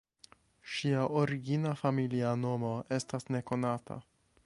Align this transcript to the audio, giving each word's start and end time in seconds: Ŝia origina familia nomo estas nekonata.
Ŝia 0.75 1.03
origina 1.19 1.75
familia 1.83 2.33
nomo 2.47 2.75
estas 3.01 3.33
nekonata. 3.37 4.05